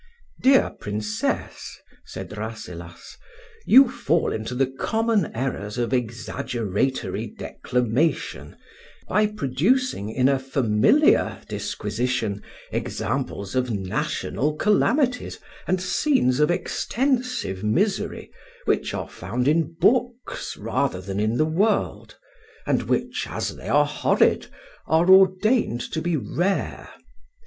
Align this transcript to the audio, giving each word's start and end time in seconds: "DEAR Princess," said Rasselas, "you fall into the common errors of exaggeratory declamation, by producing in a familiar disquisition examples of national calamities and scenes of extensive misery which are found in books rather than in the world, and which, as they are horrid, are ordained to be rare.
"DEAR 0.41 0.71
Princess," 0.79 1.77
said 2.05 2.35
Rasselas, 2.35 3.17
"you 3.67 3.87
fall 3.87 4.31
into 4.33 4.55
the 4.55 4.65
common 4.65 5.27
errors 5.35 5.77
of 5.77 5.93
exaggeratory 5.93 7.27
declamation, 7.27 8.55
by 9.07 9.27
producing 9.27 10.09
in 10.09 10.27
a 10.27 10.39
familiar 10.39 11.39
disquisition 11.47 12.41
examples 12.71 13.53
of 13.53 13.69
national 13.69 14.55
calamities 14.55 15.37
and 15.67 15.79
scenes 15.79 16.39
of 16.39 16.49
extensive 16.49 17.63
misery 17.63 18.31
which 18.65 18.95
are 18.95 19.07
found 19.07 19.47
in 19.47 19.71
books 19.79 20.57
rather 20.57 20.99
than 20.99 21.19
in 21.19 21.37
the 21.37 21.45
world, 21.45 22.17
and 22.65 22.81
which, 22.89 23.27
as 23.29 23.55
they 23.55 23.69
are 23.69 23.85
horrid, 23.85 24.47
are 24.87 25.07
ordained 25.11 25.81
to 25.91 26.01
be 26.01 26.17
rare. 26.17 26.89